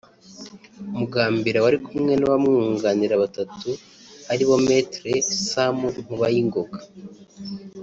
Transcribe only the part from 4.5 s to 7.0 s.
Me Sam Nkubayingoga